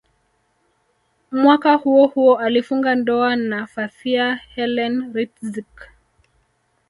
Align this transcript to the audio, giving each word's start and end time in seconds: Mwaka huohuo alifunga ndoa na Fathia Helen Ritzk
Mwaka 1.31 1.73
huohuo 1.75 2.37
alifunga 2.39 2.95
ndoa 2.95 3.35
na 3.35 3.67
Fathia 3.67 4.35
Helen 4.35 5.13
Ritzk 5.13 5.89